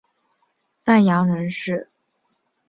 [0.83, 1.87] 范阳人氏。